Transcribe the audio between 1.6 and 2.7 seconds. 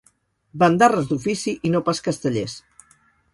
i no pas castellers.